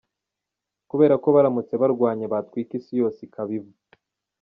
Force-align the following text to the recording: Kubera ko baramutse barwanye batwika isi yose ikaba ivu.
Kubera 0.89 1.15
ko 1.23 1.27
baramutse 1.35 1.73
barwanye 1.81 2.25
batwika 2.33 2.71
isi 2.79 2.93
yose 3.01 3.19
ikaba 3.27 3.51
ivu. 3.57 3.73